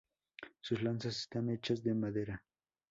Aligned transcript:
Sus 0.61 0.81
lanzas 0.81 1.15
están 1.15 1.51
hechas 1.51 1.83
de 1.83 1.93
madera. 1.93 2.43